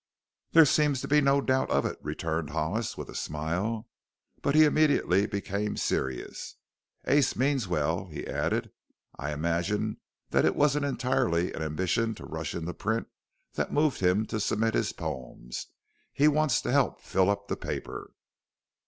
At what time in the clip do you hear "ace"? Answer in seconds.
7.05-7.35